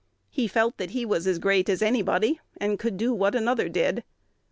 He 0.31 0.47
felt 0.47 0.77
that 0.77 0.89
he 0.89 1.05
was 1.05 1.27
as 1.27 1.37
great 1.37 1.69
as 1.69 1.83
anybody, 1.83 2.39
and 2.57 2.79
could 2.79 2.97
do 2.97 3.13
what 3.13 3.35
another 3.35 3.69
did. 3.69 4.03